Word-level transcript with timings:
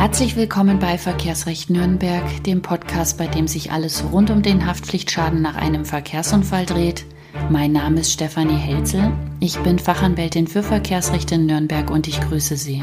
Herzlich 0.00 0.34
willkommen 0.34 0.78
bei 0.78 0.96
Verkehrsrecht 0.96 1.68
Nürnberg, 1.68 2.42
dem 2.44 2.62
Podcast, 2.62 3.18
bei 3.18 3.26
dem 3.26 3.46
sich 3.46 3.70
alles 3.70 4.02
rund 4.10 4.30
um 4.30 4.40
den 4.40 4.64
Haftpflichtschaden 4.64 5.42
nach 5.42 5.56
einem 5.56 5.84
Verkehrsunfall 5.84 6.64
dreht. 6.64 7.04
Mein 7.50 7.72
Name 7.72 8.00
ist 8.00 8.10
Stefanie 8.10 8.56
Helzel. 8.56 9.12
Ich 9.40 9.58
bin 9.58 9.78
Fachanwältin 9.78 10.46
für 10.46 10.62
Verkehrsrecht 10.62 11.32
in 11.32 11.44
Nürnberg 11.44 11.90
und 11.90 12.08
ich 12.08 12.18
grüße 12.18 12.56
Sie. 12.56 12.82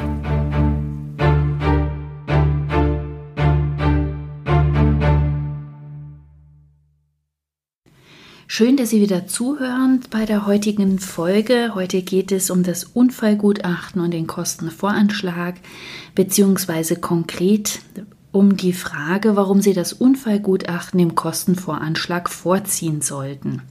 Schön, 8.58 8.76
dass 8.76 8.90
Sie 8.90 9.02
wieder 9.02 9.28
zuhören 9.28 10.00
bei 10.10 10.26
der 10.26 10.48
heutigen 10.48 10.98
Folge. 10.98 11.74
Heute 11.76 12.02
geht 12.02 12.32
es 12.32 12.50
um 12.50 12.64
das 12.64 12.86
Unfallgutachten 12.86 14.02
und 14.02 14.10
den 14.10 14.26
Kostenvoranschlag, 14.26 15.58
beziehungsweise 16.16 16.96
konkret 16.96 17.82
um 18.32 18.58
die 18.58 18.74
Frage, 18.74 19.36
warum 19.36 19.62
Sie 19.62 19.74
das 19.74 19.94
Unfallgutachten 19.94 21.00
im 21.00 21.14
Kostenvoranschlag 21.14 22.32
vorziehen 22.32 23.02
sollten. 23.02 23.62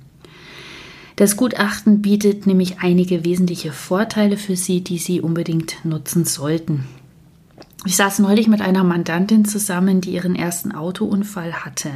Das 1.17 1.37
Gutachten 1.37 2.01
bietet 2.01 2.47
nämlich 2.47 2.79
einige 2.79 3.25
wesentliche 3.25 3.73
Vorteile 3.73 4.37
für 4.37 4.55
Sie, 4.55 4.83
die 4.83 4.99
Sie 4.99 5.21
unbedingt 5.21 5.85
nutzen 5.85 6.25
sollten. 6.25 6.85
Ich 7.85 7.97
saß 7.97 8.21
neulich 8.21 8.47
mit 8.47 8.61
einer 8.61 8.85
Mandantin 8.85 9.47
zusammen, 9.47 10.01
die 10.01 10.13
ihren 10.13 10.37
ersten 10.37 10.71
Autounfall 10.71 11.65
hatte. 11.65 11.91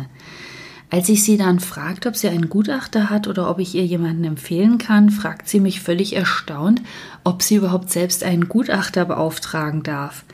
Als 0.93 1.09
ich 1.09 1.23
sie 1.23 1.37
dann 1.37 1.61
fragte, 1.61 2.09
ob 2.09 2.17
sie 2.17 2.29
einen 2.29 2.49
Gutachter 2.49 3.11
hat 3.11 3.29
oder 3.29 3.49
ob 3.49 3.61
ich 3.61 3.77
ihr 3.77 3.87
jemanden 3.87 4.25
empfehlen 4.25 4.79
kann, 4.79 5.11
fragt 5.11 5.49
sie 5.49 5.61
mich 5.61 5.81
völlig 5.81 6.17
erstaunt, 6.17 6.83
ob 7.23 7.43
sie 7.43 7.55
überhaupt 7.55 7.91
selbst 7.91 8.25
einen 8.25 8.49
Gutachter 8.49 9.05
beauftragen 9.05 9.85
darf. 9.85 10.25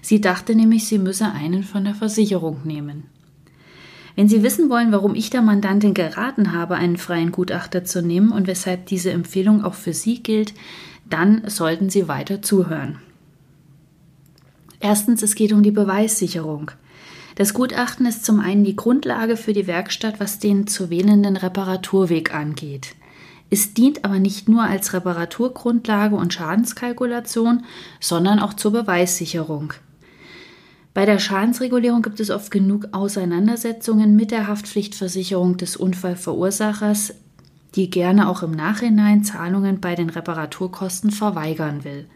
Sie 0.00 0.22
dachte 0.22 0.54
nämlich, 0.54 0.88
sie 0.88 0.98
müsse 0.98 1.30
einen 1.30 1.64
von 1.64 1.84
der 1.84 1.94
Versicherung 1.94 2.60
nehmen. 2.64 3.04
Wenn 4.14 4.28
Sie 4.28 4.42
wissen 4.42 4.70
wollen, 4.70 4.92
warum 4.92 5.14
ich 5.14 5.28
der 5.28 5.42
Mandantin 5.42 5.92
geraten 5.92 6.52
habe, 6.52 6.76
einen 6.76 6.96
freien 6.96 7.32
Gutachter 7.32 7.84
zu 7.84 8.00
nehmen 8.00 8.32
und 8.32 8.46
weshalb 8.46 8.86
diese 8.86 9.10
Empfehlung 9.10 9.62
auch 9.62 9.74
für 9.74 9.92
Sie 9.92 10.22
gilt, 10.22 10.54
dann 11.10 11.42
sollten 11.48 11.90
Sie 11.90 12.08
weiter 12.08 12.40
zuhören. 12.40 12.98
Erstens, 14.80 15.22
es 15.22 15.34
geht 15.34 15.52
um 15.52 15.62
die 15.62 15.70
Beweissicherung. 15.70 16.70
Das 17.36 17.52
Gutachten 17.52 18.06
ist 18.06 18.24
zum 18.24 18.40
einen 18.40 18.64
die 18.64 18.76
Grundlage 18.76 19.36
für 19.36 19.52
die 19.52 19.66
Werkstatt, 19.66 20.20
was 20.20 20.38
den 20.38 20.66
zu 20.66 20.88
wählenden 20.88 21.36
Reparaturweg 21.36 22.34
angeht. 22.34 22.94
Es 23.50 23.74
dient 23.74 24.06
aber 24.06 24.18
nicht 24.18 24.48
nur 24.48 24.62
als 24.62 24.94
Reparaturgrundlage 24.94 26.16
und 26.16 26.32
Schadenskalkulation, 26.32 27.64
sondern 28.00 28.38
auch 28.38 28.54
zur 28.54 28.72
Beweissicherung. 28.72 29.74
Bei 30.94 31.04
der 31.04 31.18
Schadensregulierung 31.18 32.00
gibt 32.00 32.20
es 32.20 32.30
oft 32.30 32.50
genug 32.50 32.88
Auseinandersetzungen 32.92 34.16
mit 34.16 34.30
der 34.30 34.46
Haftpflichtversicherung 34.46 35.58
des 35.58 35.76
Unfallverursachers, 35.76 37.12
die 37.74 37.90
gerne 37.90 38.30
auch 38.30 38.42
im 38.42 38.52
Nachhinein 38.52 39.24
Zahlungen 39.24 39.80
bei 39.80 39.94
den 39.94 40.08
Reparaturkosten 40.08 41.10
verweigern 41.10 41.84
will. 41.84 42.06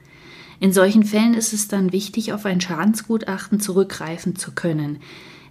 In 0.61 0.72
solchen 0.72 1.05
Fällen 1.05 1.33
ist 1.33 1.55
es 1.55 1.69
dann 1.69 1.91
wichtig, 1.91 2.34
auf 2.34 2.44
ein 2.44 2.61
Schadensgutachten 2.61 3.61
zurückgreifen 3.61 4.36
zu 4.36 4.53
können. 4.53 4.98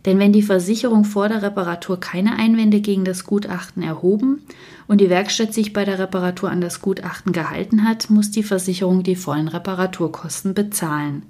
Denn 0.05 0.19
wenn 0.19 0.31
die 0.31 0.43
Versicherung 0.43 1.03
vor 1.03 1.27
der 1.27 1.41
Reparatur 1.41 1.99
keine 1.99 2.38
Einwände 2.38 2.79
gegen 2.79 3.03
das 3.03 3.25
Gutachten 3.25 3.83
erhoben 3.83 4.43
und 4.87 5.02
die 5.02 5.09
Werkstatt 5.09 5.53
sich 5.53 5.73
bei 5.73 5.83
der 5.83 5.99
Reparatur 5.99 6.49
an 6.49 6.61
das 6.61 6.80
Gutachten 6.80 7.33
gehalten 7.33 7.83
hat, 7.83 8.09
muss 8.09 8.31
die 8.31 8.43
Versicherung 8.43 9.03
die 9.03 9.15
vollen 9.15 9.49
Reparaturkosten 9.49 10.53
bezahlen. 10.53 11.23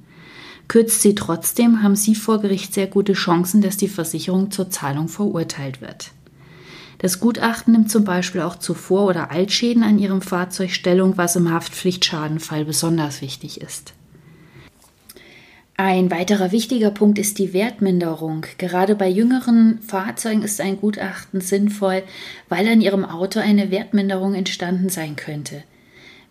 Kürzt 0.67 1.01
sie 1.01 1.15
trotzdem, 1.15 1.81
haben 1.81 1.95
Sie 1.95 2.13
vor 2.13 2.41
Gericht 2.41 2.75
sehr 2.75 2.85
gute 2.85 3.13
Chancen, 3.13 3.61
dass 3.61 3.77
die 3.77 3.87
Versicherung 3.87 4.51
zur 4.51 4.69
Zahlung 4.69 5.07
verurteilt 5.07 5.81
wird. 5.81 6.11
Das 6.99 7.21
Gutachten 7.21 7.71
nimmt 7.71 7.89
zum 7.89 8.03
Beispiel 8.03 8.41
auch 8.41 8.57
zu 8.57 8.73
Vor- 8.73 9.07
oder 9.07 9.31
Altschäden 9.31 9.83
an 9.83 9.99
Ihrem 9.99 10.21
Fahrzeug 10.21 10.71
Stellung, 10.71 11.17
was 11.17 11.37
im 11.37 11.49
Haftpflichtschadenfall 11.49 12.65
besonders 12.65 13.21
wichtig 13.21 13.61
ist. 13.61 13.93
Ein 15.77 16.11
weiterer 16.11 16.51
wichtiger 16.51 16.91
Punkt 16.91 17.17
ist 17.17 17.39
die 17.39 17.53
Wertminderung. 17.53 18.45
Gerade 18.57 18.95
bei 18.95 19.07
jüngeren 19.07 19.79
Fahrzeugen 19.81 20.41
ist 20.41 20.59
ein 20.59 20.75
Gutachten 20.75 21.39
sinnvoll, 21.39 22.03
weil 22.49 22.67
an 22.67 22.81
Ihrem 22.81 23.05
Auto 23.05 23.39
eine 23.39 23.71
Wertminderung 23.71 24.33
entstanden 24.33 24.89
sein 24.89 25.15
könnte. 25.15 25.63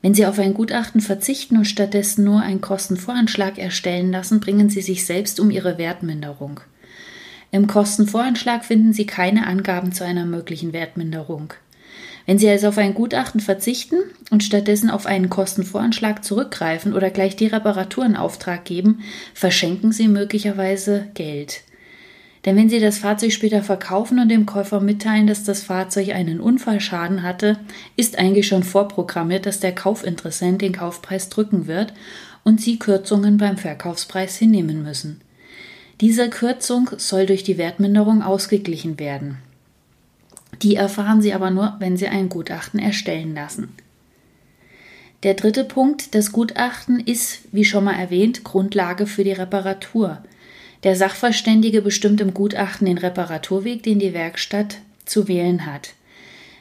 Wenn 0.02 0.12
Sie 0.12 0.26
auf 0.26 0.38
ein 0.38 0.52
Gutachten 0.52 1.00
verzichten 1.00 1.56
und 1.56 1.64
stattdessen 1.64 2.24
nur 2.24 2.42
einen 2.42 2.60
Kostenvoranschlag 2.60 3.56
erstellen 3.56 4.12
lassen, 4.12 4.40
bringen 4.40 4.68
Sie 4.68 4.82
sich 4.82 5.06
selbst 5.06 5.40
um 5.40 5.50
Ihre 5.50 5.78
Wertminderung. 5.78 6.60
Im 7.50 7.66
Kostenvoranschlag 7.66 8.64
finden 8.64 8.92
Sie 8.92 9.06
keine 9.06 9.46
Angaben 9.46 9.92
zu 9.92 10.04
einer 10.04 10.26
möglichen 10.26 10.72
Wertminderung. 10.72 11.54
Wenn 12.26 12.38
Sie 12.38 12.48
also 12.50 12.68
auf 12.68 12.76
ein 12.76 12.92
Gutachten 12.92 13.40
verzichten 13.40 13.96
und 14.30 14.44
stattdessen 14.44 14.90
auf 14.90 15.06
einen 15.06 15.30
Kostenvoranschlag 15.30 16.22
zurückgreifen 16.22 16.92
oder 16.92 17.08
gleich 17.08 17.36
die 17.36 17.46
Reparatur 17.46 18.04
in 18.04 18.16
Auftrag 18.16 18.66
geben, 18.66 19.00
verschenken 19.32 19.92
Sie 19.92 20.08
möglicherweise 20.08 21.08
Geld. 21.14 21.62
Denn 22.44 22.54
wenn 22.54 22.68
Sie 22.68 22.80
das 22.80 22.98
Fahrzeug 22.98 23.32
später 23.32 23.62
verkaufen 23.62 24.18
und 24.18 24.28
dem 24.28 24.44
Käufer 24.44 24.80
mitteilen, 24.80 25.26
dass 25.26 25.42
das 25.44 25.62
Fahrzeug 25.62 26.10
einen 26.10 26.40
Unfallschaden 26.40 27.22
hatte, 27.22 27.58
ist 27.96 28.18
eigentlich 28.18 28.46
schon 28.46 28.62
vorprogrammiert, 28.62 29.46
dass 29.46 29.60
der 29.60 29.74
Kaufinteressent 29.74 30.60
den 30.60 30.72
Kaufpreis 30.72 31.30
drücken 31.30 31.66
wird 31.66 31.94
und 32.44 32.60
Sie 32.60 32.78
Kürzungen 32.78 33.38
beim 33.38 33.56
Verkaufspreis 33.56 34.36
hinnehmen 34.36 34.82
müssen. 34.82 35.22
Diese 36.00 36.30
Kürzung 36.30 36.90
soll 36.96 37.26
durch 37.26 37.42
die 37.42 37.58
Wertminderung 37.58 38.22
ausgeglichen 38.22 39.00
werden. 39.00 39.38
Die 40.62 40.76
erfahren 40.76 41.22
Sie 41.22 41.32
aber 41.32 41.50
nur, 41.50 41.74
wenn 41.80 41.96
Sie 41.96 42.06
ein 42.06 42.28
Gutachten 42.28 42.78
erstellen 42.78 43.34
lassen. 43.34 43.74
Der 45.24 45.34
dritte 45.34 45.64
Punkt, 45.64 46.14
das 46.14 46.30
Gutachten 46.30 47.00
ist, 47.00 47.40
wie 47.50 47.64
schon 47.64 47.82
mal 47.82 47.98
erwähnt, 47.98 48.44
Grundlage 48.44 49.06
für 49.06 49.24
die 49.24 49.32
Reparatur. 49.32 50.22
Der 50.84 50.94
Sachverständige 50.94 51.82
bestimmt 51.82 52.20
im 52.20 52.32
Gutachten 52.32 52.86
den 52.86 52.98
Reparaturweg, 52.98 53.82
den 53.82 53.98
die 53.98 54.14
Werkstatt 54.14 54.78
zu 55.04 55.26
wählen 55.26 55.66
hat. 55.66 55.94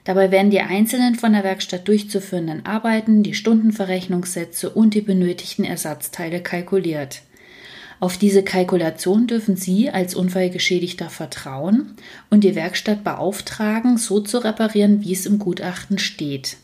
Dabei 0.06 0.32
werden 0.32 0.50
die 0.50 0.62
einzelnen 0.62 1.14
von 1.14 1.34
der 1.34 1.44
Werkstatt 1.44 1.88
durchzuführenden 1.88 2.66
Arbeiten, 2.66 3.22
die 3.22 3.36
Stundenverrechnungssätze 3.36 4.72
und 4.72 4.96
die 4.96 5.02
benötigten 5.02 5.64
Ersatzteile 5.64 6.42
kalkuliert. 6.42 7.22
Auf 8.00 8.18
diese 8.18 8.44
Kalkulation 8.44 9.26
dürfen 9.26 9.56
Sie 9.56 9.90
als 9.90 10.14
Unfallgeschädigter 10.14 11.10
vertrauen 11.10 11.96
und 12.30 12.44
die 12.44 12.56
Werkstatt 12.56 13.04
beauftragen, 13.04 13.98
so 13.98 14.20
zu 14.20 14.38
reparieren, 14.38 15.04
wie 15.04 15.14
es 15.14 15.26
im 15.26 15.40
Gutachten 15.40 15.98
steht. 15.98 16.58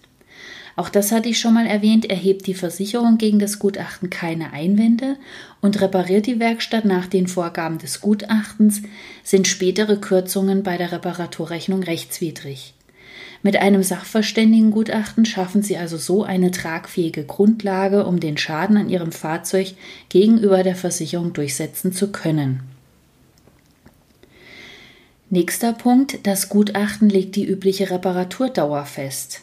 Auch 0.75 0.89
das 0.89 1.11
hatte 1.11 1.29
ich 1.29 1.39
schon 1.39 1.53
mal 1.53 1.67
erwähnt, 1.67 2.09
erhebt 2.09 2.47
die 2.47 2.55
Versicherung 2.55 3.17
gegen 3.17 3.37
das 3.37 3.59
Gutachten 3.59 4.09
keine 4.09 4.53
Einwände 4.53 5.17
und 5.61 5.81
repariert 5.81 6.25
die 6.25 6.39
Werkstatt 6.39 6.85
nach 6.85 7.05
den 7.05 7.27
Vorgaben 7.27 7.77
des 7.77 8.01
Gutachtens, 8.01 8.81
sind 9.23 9.47
spätere 9.47 9.97
Kürzungen 9.97 10.63
bei 10.63 10.77
der 10.77 10.91
Reparaturrechnung 10.91 11.83
rechtswidrig. 11.83 12.73
Mit 13.45 13.57
einem 13.57 13.83
Sachverständigengutachten 13.83 15.25
schaffen 15.25 15.61
Sie 15.61 15.75
also 15.75 15.97
so 15.97 16.23
eine 16.23 16.51
tragfähige 16.51 17.25
Grundlage, 17.25 18.05
um 18.05 18.21
den 18.21 18.37
Schaden 18.37 18.77
an 18.77 18.89
Ihrem 18.89 19.11
Fahrzeug 19.11 19.73
gegenüber 20.07 20.63
der 20.63 20.77
Versicherung 20.77 21.33
durchsetzen 21.33 21.91
zu 21.91 22.11
können. 22.13 22.61
Nächster 25.29 25.73
Punkt. 25.73 26.25
Das 26.25 26.47
Gutachten 26.47 27.09
legt 27.09 27.35
die 27.35 27.45
übliche 27.45 27.89
Reparaturdauer 27.89 28.85
fest. 28.85 29.41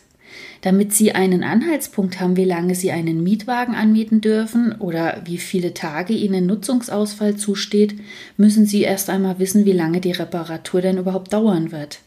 Damit 0.63 0.95
Sie 0.95 1.13
einen 1.13 1.43
Anhaltspunkt 1.43 2.21
haben, 2.21 2.37
wie 2.39 2.45
lange 2.45 2.75
Sie 2.75 2.93
einen 2.93 3.23
Mietwagen 3.23 3.75
anmieten 3.75 4.23
dürfen 4.23 4.73
oder 4.79 5.21
wie 5.25 5.39
viele 5.39 5.75
Tage 5.75 6.15
Ihnen 6.15 6.47
Nutzungsausfall 6.47 7.37
zusteht, 7.37 7.97
müssen 8.39 8.65
Sie 8.65 8.83
erst 8.83 9.11
einmal 9.11 9.39
wissen, 9.39 9.67
wie 9.67 9.73
lange 9.73 10.01
die 10.01 10.13
Reparatur 10.13 10.81
denn 10.81 10.97
überhaupt 10.97 11.33
dauern 11.33 11.71
wird. 11.71 12.01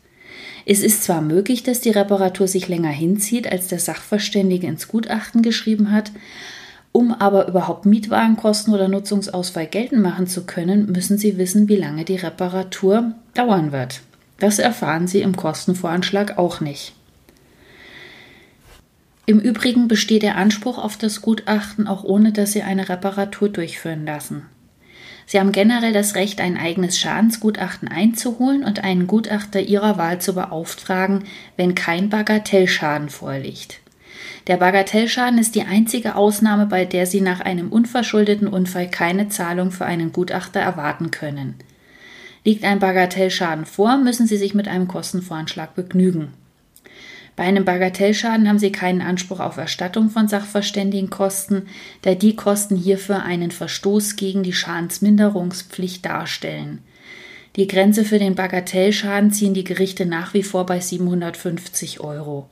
Es 0.66 0.82
ist 0.82 1.04
zwar 1.04 1.22
möglich, 1.22 1.64
dass 1.64 1.82
die 1.82 1.90
Reparatur 1.90 2.48
sich 2.48 2.68
länger 2.68 2.90
hinzieht, 2.90 3.52
als 3.52 3.68
der 3.68 3.80
Sachverständige 3.80 4.68
ins 4.68 4.88
Gutachten 4.88 5.42
geschrieben 5.42 5.92
hat, 5.92 6.12
um 6.94 7.12
aber 7.12 7.48
überhaupt 7.48 7.86
Mietwagenkosten 7.86 8.74
oder 8.74 8.88
Nutzungsausfall 8.88 9.68
geltend 9.68 10.02
machen 10.02 10.28
zu 10.28 10.46
können, 10.46 10.92
müssen 10.92 11.18
Sie 11.18 11.38
wissen, 11.38 11.68
wie 11.68 11.76
lange 11.76 12.06
die 12.06 12.16
Reparatur 12.16 13.14
dauern 13.34 13.72
wird. 13.72 14.02
Das 14.38 14.60
erfahren 14.60 15.08
Sie 15.08 15.22
im 15.22 15.36
Kostenvoranschlag 15.36 16.38
auch 16.38 16.62
nicht. 16.62 16.94
Im 19.26 19.40
Übrigen 19.40 19.88
besteht 19.88 20.22
der 20.22 20.36
Anspruch 20.38 20.78
auf 20.78 20.98
das 20.98 21.22
Gutachten 21.22 21.88
auch 21.88 22.04
ohne, 22.04 22.32
dass 22.32 22.52
Sie 22.52 22.62
eine 22.62 22.90
Reparatur 22.90 23.50
durchführen 23.50 24.06
lassen. 24.06 24.44
Sie 25.26 25.40
haben 25.40 25.52
generell 25.52 25.94
das 25.94 26.16
Recht, 26.16 26.42
ein 26.42 26.58
eigenes 26.58 27.00
Schadensgutachten 27.00 27.88
einzuholen 27.88 28.64
und 28.64 28.84
einen 28.84 29.08
Gutachter 29.08 29.62
Ihrer 29.62 29.98
Wahl 29.98 30.20
zu 30.20 30.34
beauftragen, 30.34 31.24
wenn 31.58 31.76
kein 31.76 32.10
Bagatellschaden 32.10 33.10
vorliegt. 33.10 33.80
Der 34.48 34.58
Bagatellschaden 34.58 35.40
ist 35.40 35.56
die 35.56 35.64
einzige 35.64 36.16
Ausnahme, 36.16 36.66
bei 36.66 36.84
der 36.84 37.06
Sie 37.06 37.22
nach 37.22 37.40
einem 37.40 37.72
unverschuldeten 37.72 38.48
Unfall 38.48 38.90
keine 38.90 39.30
Zahlung 39.30 39.72
für 39.72 39.86
einen 39.86 40.12
Gutachter 40.12 40.60
erwarten 40.60 41.12
können. 41.12 41.56
Liegt 42.44 42.66
ein 42.66 42.80
Bagatellschaden 42.80 43.66
vor, 43.66 43.98
müssen 43.98 44.28
Sie 44.28 44.36
sich 44.36 44.54
mit 44.54 44.68
einem 44.68 44.90
Kostenvoranschlag 44.90 45.76
begnügen. 45.76 46.34
Bei 47.36 47.44
einem 47.44 47.66
Bagatellschaden 47.66 48.48
haben 48.48 48.60
Sie 48.60 48.72
keinen 48.72 49.02
Anspruch 49.02 49.40
auf 49.40 49.58
Erstattung 49.58 50.10
von 50.10 50.28
Sachverständigenkosten, 50.28 51.64
da 52.04 52.14
die 52.14 52.36
Kosten 52.36 52.76
hierfür 52.76 53.24
einen 53.24 53.50
Verstoß 53.50 54.16
gegen 54.16 54.44
die 54.44 54.54
Schadensminderungspflicht 54.54 56.06
darstellen. 56.06 56.80
Die 57.56 57.68
Grenze 57.68 58.04
für 58.04 58.20
den 58.20 58.36
Bagatellschaden 58.36 59.32
ziehen 59.32 59.54
die 59.54 59.64
Gerichte 59.64 60.06
nach 60.06 60.34
wie 60.34 60.44
vor 60.44 60.66
bei 60.66 60.80
750 60.80 62.00
Euro. 62.00 62.50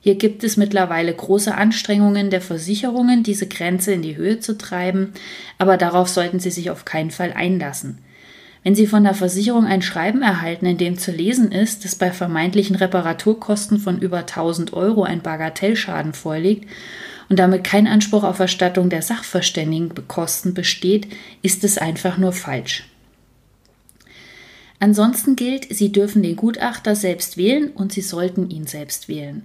Hier 0.00 0.14
gibt 0.14 0.44
es 0.44 0.56
mittlerweile 0.56 1.12
große 1.12 1.54
Anstrengungen 1.54 2.30
der 2.30 2.40
Versicherungen, 2.40 3.22
diese 3.22 3.48
Grenze 3.48 3.92
in 3.92 4.02
die 4.02 4.16
Höhe 4.16 4.40
zu 4.40 4.56
treiben, 4.56 5.12
aber 5.58 5.76
darauf 5.76 6.08
sollten 6.08 6.38
Sie 6.38 6.50
sich 6.50 6.70
auf 6.70 6.84
keinen 6.84 7.10
Fall 7.10 7.32
einlassen. 7.32 7.98
Wenn 8.64 8.74
Sie 8.74 8.86
von 8.86 9.04
der 9.04 9.14
Versicherung 9.14 9.64
ein 9.66 9.82
Schreiben 9.82 10.22
erhalten, 10.22 10.66
in 10.66 10.78
dem 10.78 10.98
zu 10.98 11.12
lesen 11.12 11.52
ist, 11.52 11.84
dass 11.84 11.94
bei 11.94 12.10
vermeintlichen 12.10 12.76
Reparaturkosten 12.76 13.78
von 13.78 13.98
über 14.00 14.18
1000 14.18 14.72
Euro 14.72 15.04
ein 15.04 15.22
Bagatellschaden 15.22 16.12
vorliegt 16.12 16.68
und 17.28 17.38
damit 17.38 17.64
kein 17.64 17.86
Anspruch 17.86 18.24
auf 18.24 18.38
Erstattung 18.38 18.90
der 18.90 19.02
Sachverständigenkosten 19.02 20.54
besteht, 20.54 21.08
ist 21.42 21.62
es 21.64 21.78
einfach 21.78 22.18
nur 22.18 22.32
falsch. 22.32 22.84
Ansonsten 24.80 25.36
gilt, 25.36 25.66
Sie 25.74 25.90
dürfen 25.90 26.22
den 26.22 26.36
Gutachter 26.36 26.94
selbst 26.94 27.36
wählen 27.36 27.70
und 27.70 27.92
Sie 27.92 28.00
sollten 28.00 28.50
ihn 28.50 28.66
selbst 28.66 29.08
wählen. 29.08 29.44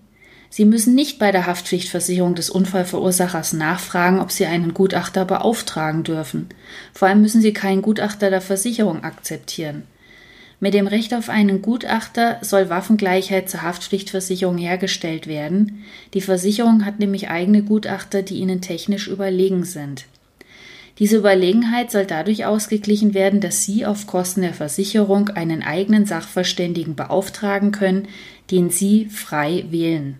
Sie 0.55 0.65
müssen 0.65 0.93
nicht 0.93 1.17
bei 1.17 1.31
der 1.31 1.47
Haftpflichtversicherung 1.47 2.35
des 2.35 2.51
Unfallverursachers 2.51 3.53
nachfragen, 3.53 4.19
ob 4.19 4.31
Sie 4.31 4.45
einen 4.45 4.75
Gutachter 4.75 5.25
beauftragen 5.25 6.03
dürfen. 6.03 6.47
Vor 6.93 7.07
allem 7.07 7.21
müssen 7.21 7.41
Sie 7.41 7.53
keinen 7.53 7.81
Gutachter 7.81 8.29
der 8.29 8.39
Versicherung 8.39 9.03
akzeptieren. 9.03 9.81
Mit 10.59 10.75
dem 10.75 10.85
Recht 10.85 11.15
auf 11.15 11.29
einen 11.29 11.63
Gutachter 11.63 12.37
soll 12.41 12.69
Waffengleichheit 12.69 13.49
zur 13.49 13.63
Haftpflichtversicherung 13.63 14.59
hergestellt 14.59 15.25
werden. 15.25 15.85
Die 16.13 16.21
Versicherung 16.21 16.85
hat 16.85 16.99
nämlich 16.99 17.29
eigene 17.29 17.63
Gutachter, 17.63 18.21
die 18.21 18.35
ihnen 18.35 18.61
technisch 18.61 19.07
überlegen 19.07 19.63
sind. 19.63 20.05
Diese 20.99 21.17
Überlegenheit 21.17 21.89
soll 21.89 22.05
dadurch 22.05 22.45
ausgeglichen 22.45 23.15
werden, 23.15 23.39
dass 23.39 23.63
Sie 23.63 23.87
auf 23.87 24.05
Kosten 24.05 24.43
der 24.43 24.53
Versicherung 24.53 25.29
einen 25.29 25.63
eigenen 25.63 26.05
Sachverständigen 26.05 26.93
beauftragen 26.93 27.71
können, 27.71 28.07
den 28.51 28.69
Sie 28.69 29.07
frei 29.09 29.65
wählen. 29.71 30.19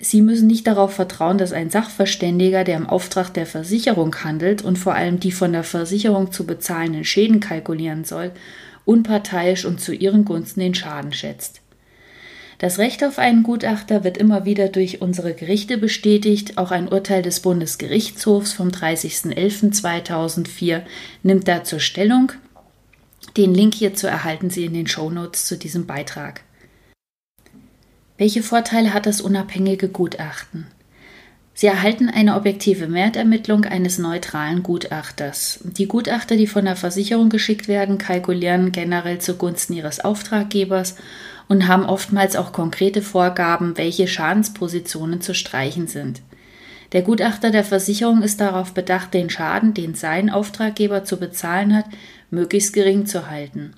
Sie 0.00 0.22
müssen 0.22 0.46
nicht 0.46 0.66
darauf 0.66 0.94
vertrauen, 0.94 1.38
dass 1.38 1.52
ein 1.52 1.70
Sachverständiger, 1.70 2.64
der 2.64 2.76
im 2.76 2.88
Auftrag 2.88 3.34
der 3.34 3.46
Versicherung 3.46 4.14
handelt 4.22 4.62
und 4.62 4.78
vor 4.78 4.94
allem 4.94 5.20
die 5.20 5.32
von 5.32 5.52
der 5.52 5.64
Versicherung 5.64 6.32
zu 6.32 6.46
bezahlenden 6.46 7.04
Schäden 7.04 7.40
kalkulieren 7.40 8.04
soll, 8.04 8.30
unparteiisch 8.84 9.64
und 9.64 9.80
zu 9.80 9.92
Ihren 9.92 10.24
Gunsten 10.24 10.60
den 10.60 10.74
Schaden 10.74 11.12
schätzt. 11.12 11.60
Das 12.58 12.78
Recht 12.78 13.04
auf 13.04 13.18
einen 13.18 13.42
Gutachter 13.44 14.02
wird 14.02 14.18
immer 14.18 14.44
wieder 14.44 14.68
durch 14.68 15.00
unsere 15.00 15.34
Gerichte 15.34 15.78
bestätigt. 15.78 16.58
Auch 16.58 16.72
ein 16.72 16.88
Urteil 16.88 17.22
des 17.22 17.38
Bundesgerichtshofs 17.40 18.52
vom 18.52 18.68
30.11.2004 18.68 20.82
nimmt 21.22 21.46
dazu 21.46 21.78
Stellung. 21.78 22.32
Den 23.36 23.54
Link 23.54 23.74
hierzu 23.74 24.08
erhalten 24.08 24.50
Sie 24.50 24.64
in 24.64 24.74
den 24.74 24.88
Shownotes 24.88 25.44
zu 25.44 25.56
diesem 25.56 25.86
Beitrag. 25.86 26.42
Welche 28.18 28.42
Vorteile 28.42 28.92
hat 28.92 29.06
das 29.06 29.20
unabhängige 29.20 29.88
Gutachten? 29.88 30.66
Sie 31.54 31.68
erhalten 31.68 32.08
eine 32.08 32.34
objektive 32.34 32.92
Wertermittlung 32.92 33.64
eines 33.64 33.98
neutralen 33.98 34.64
Gutachters. 34.64 35.60
Die 35.62 35.86
Gutachter, 35.86 36.36
die 36.36 36.48
von 36.48 36.64
der 36.64 36.74
Versicherung 36.74 37.28
geschickt 37.28 37.68
werden, 37.68 37.96
kalkulieren 37.96 38.72
generell 38.72 39.20
zugunsten 39.20 39.72
ihres 39.72 40.00
Auftraggebers 40.00 40.96
und 41.46 41.68
haben 41.68 41.84
oftmals 41.84 42.34
auch 42.34 42.52
konkrete 42.52 43.02
Vorgaben, 43.02 43.78
welche 43.78 44.08
Schadenspositionen 44.08 45.20
zu 45.20 45.32
streichen 45.32 45.86
sind. 45.86 46.20
Der 46.90 47.02
Gutachter 47.02 47.52
der 47.52 47.64
Versicherung 47.64 48.22
ist 48.22 48.40
darauf 48.40 48.74
bedacht, 48.74 49.14
den 49.14 49.30
Schaden, 49.30 49.74
den 49.74 49.94
sein 49.94 50.28
Auftraggeber 50.28 51.04
zu 51.04 51.18
bezahlen 51.18 51.76
hat, 51.76 51.86
möglichst 52.32 52.72
gering 52.72 53.06
zu 53.06 53.30
halten. 53.30 53.74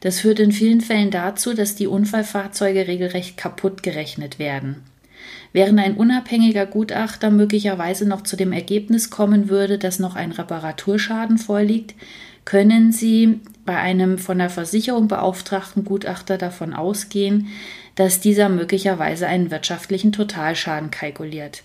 Das 0.00 0.20
führt 0.20 0.38
in 0.38 0.52
vielen 0.52 0.80
Fällen 0.80 1.10
dazu, 1.10 1.54
dass 1.54 1.74
die 1.74 1.86
Unfallfahrzeuge 1.86 2.86
regelrecht 2.86 3.36
kaputt 3.36 3.82
gerechnet 3.82 4.38
werden. 4.38 4.84
Während 5.52 5.80
ein 5.80 5.96
unabhängiger 5.96 6.66
Gutachter 6.66 7.30
möglicherweise 7.30 8.06
noch 8.06 8.22
zu 8.22 8.36
dem 8.36 8.52
Ergebnis 8.52 9.10
kommen 9.10 9.48
würde, 9.48 9.78
dass 9.78 9.98
noch 9.98 10.14
ein 10.14 10.32
Reparaturschaden 10.32 11.38
vorliegt, 11.38 11.94
können 12.44 12.92
Sie 12.92 13.40
bei 13.66 13.76
einem 13.76 14.18
von 14.18 14.38
der 14.38 14.50
Versicherung 14.50 15.08
beauftragten 15.08 15.84
Gutachter 15.84 16.38
davon 16.38 16.72
ausgehen, 16.72 17.48
dass 17.94 18.20
dieser 18.20 18.48
möglicherweise 18.48 19.26
einen 19.26 19.50
wirtschaftlichen 19.50 20.12
Totalschaden 20.12 20.90
kalkuliert. 20.90 21.62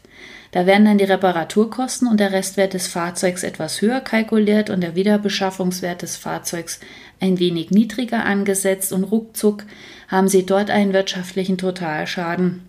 Da 0.51 0.68
werden 0.68 0.86
dann 0.86 1.00
die 1.00 1.04
Reparaturkosten 1.04 2.07
und 2.07 2.19
der 2.19 2.31
Restwert 2.31 2.75
des 2.75 2.88
Fahrzeugs 2.88 3.42
etwas 3.42 3.81
höher 3.81 4.01
kalkuliert 4.01 4.69
und 4.69 4.81
der 4.81 4.95
Wiederbeschaffungswert 4.95 6.04
des 6.04 6.15
Fahrzeugs 6.15 6.80
ein 7.19 7.39
wenig 7.39 7.71
niedriger 7.71 8.24
angesetzt 8.24 8.94
und 8.94 9.04
ruckzuck 9.04 9.63
haben 10.10 10.27
sie 10.27 10.45
dort 10.45 10.69
einen 10.69 10.94
wirtschaftlichen 10.94 11.57
Totalschaden, 11.57 12.62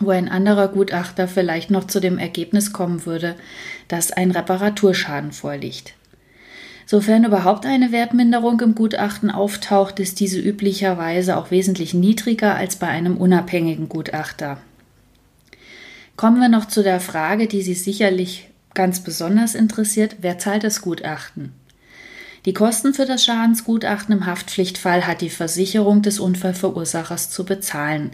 wo 0.00 0.10
ein 0.10 0.28
anderer 0.28 0.66
Gutachter 0.66 1.28
vielleicht 1.28 1.70
noch 1.70 1.86
zu 1.86 2.00
dem 2.00 2.18
Ergebnis 2.18 2.72
kommen 2.72 3.06
würde, 3.06 3.36
dass 3.86 4.10
ein 4.10 4.32
Reparaturschaden 4.32 5.30
vorliegt. 5.30 5.94
Sofern 6.86 7.24
überhaupt 7.24 7.64
eine 7.66 7.92
Wertminderung 7.92 8.60
im 8.60 8.74
Gutachten 8.74 9.30
auftaucht, 9.30 10.00
ist 10.00 10.18
diese 10.18 10.40
üblicherweise 10.40 11.36
auch 11.36 11.52
wesentlich 11.52 11.94
niedriger 11.94 12.56
als 12.56 12.76
bei 12.76 12.88
einem 12.88 13.16
unabhängigen 13.16 13.88
Gutachter. 13.88 14.58
Kommen 16.16 16.40
wir 16.40 16.48
noch 16.48 16.66
zu 16.66 16.82
der 16.82 17.00
Frage, 17.00 17.46
die 17.46 17.62
Sie 17.62 17.74
sicherlich 17.74 18.48
ganz 18.74 19.00
besonders 19.00 19.54
interessiert, 19.54 20.16
wer 20.20 20.38
zahlt 20.38 20.64
das 20.64 20.82
Gutachten? 20.82 21.52
Die 22.44 22.52
Kosten 22.52 22.92
für 22.92 23.06
das 23.06 23.24
Schadensgutachten 23.24 24.14
im 24.14 24.26
Haftpflichtfall 24.26 25.06
hat 25.06 25.20
die 25.20 25.30
Versicherung 25.30 26.02
des 26.02 26.18
Unfallverursachers 26.18 27.30
zu 27.30 27.44
bezahlen. 27.44 28.10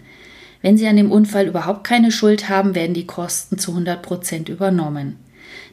Wenn 0.61 0.77
Sie 0.77 0.87
an 0.87 0.97
dem 0.97 1.11
Unfall 1.11 1.47
überhaupt 1.47 1.83
keine 1.83 2.11
Schuld 2.11 2.49
haben, 2.49 2.75
werden 2.75 2.93
die 2.93 3.07
Kosten 3.07 3.57
zu 3.57 3.71
100 3.71 4.01
Prozent 4.01 4.49
übernommen. 4.49 5.17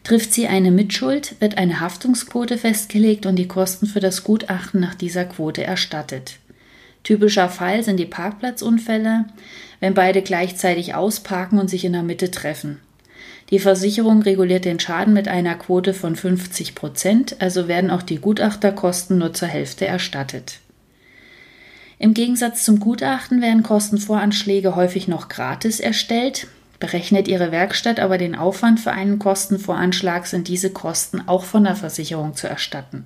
Trifft 0.05 0.33
sie 0.33 0.47
eine 0.47 0.71
Mitschuld, 0.71 1.35
wird 1.41 1.59
eine 1.59 1.81
Haftungsquote 1.81 2.59
festgelegt 2.59 3.27
und 3.27 3.37
die 3.37 3.49
Kosten 3.49 3.87
für 3.87 4.01
das 4.01 4.25
Gutachten 4.25 4.81
nach 4.81 4.95
dieser 4.95 5.25
Quote 5.25 5.65
erstattet. 5.65 6.39
Typischer 7.07 7.49
Fall 7.49 7.85
sind 7.85 7.99
die 7.99 8.05
Parkplatzunfälle, 8.05 9.27
wenn 9.79 9.95
beide 9.95 10.23
gleichzeitig 10.23 10.97
ausparken 10.97 11.61
und 11.61 11.71
sich 11.71 11.85
in 11.85 11.93
der 11.93 12.03
Mitte 12.03 12.33
treffen. 12.33 12.81
Die 13.51 13.61
Versicherung 13.61 14.23
reguliert 14.23 14.65
den 14.65 14.81
Schaden 14.81 15.15
mit 15.15 15.29
einer 15.29 15.55
Quote 15.55 15.95
von 15.95 16.17
50 16.17 16.75
Prozent, 16.75 17.37
also 17.41 17.69
werden 17.69 17.93
auch 17.93 18.03
die 18.03 18.19
Gutachterkosten 18.19 19.19
nur 19.19 19.33
zur 19.35 19.47
Hälfte 19.47 19.87
erstattet. 19.87 20.59
Im 22.01 22.13
Gegensatz 22.13 22.65
zum 22.65 22.81
Gutachten 22.81 23.41
werden 23.41 23.63
Kostenvoranschläge 23.63 24.75
häufig 24.75 25.07
noch 25.07 25.29
gratis 25.29 25.79
erstellt. 25.79 26.49
Berechnet 26.81 27.29
Ihre 27.29 27.53
Werkstatt 27.53 28.01
aber 28.01 28.19
den 28.19 28.35
Aufwand 28.35 28.81
für 28.81 28.91
einen 28.91 29.21
Kostenvoranschlag, 29.21 30.27
sind 30.27 30.49
diese 30.49 30.71
Kosten 30.71 31.23
auch 31.29 31.45
von 31.45 31.63
der 31.63 31.77
Versicherung 31.77 32.35
zu 32.35 32.49
erstatten. 32.49 33.05